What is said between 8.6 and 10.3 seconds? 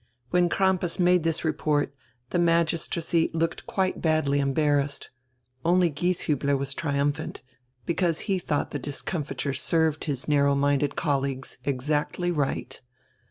the discomfiture served his